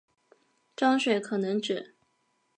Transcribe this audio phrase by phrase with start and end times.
[0.75, 1.93] 章水可能指